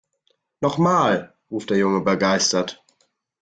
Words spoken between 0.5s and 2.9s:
Noch mal!, ruft der Junge begeistert.